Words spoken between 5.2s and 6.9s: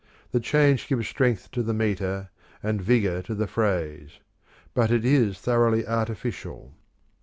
thoroughly artificial.